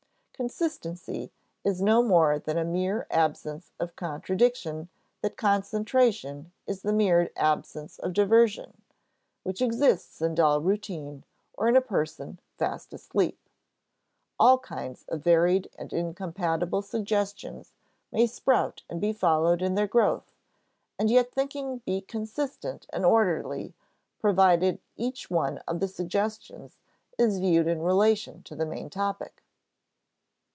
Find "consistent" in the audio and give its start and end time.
22.01-22.87